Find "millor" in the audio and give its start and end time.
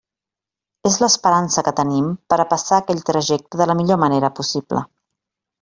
3.83-4.03